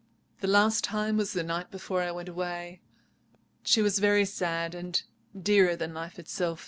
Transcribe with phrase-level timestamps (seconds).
[0.39, 2.81] The last time was the night before I went away.
[3.61, 4.99] She was very sad, and
[5.39, 6.59] dearer than life itself.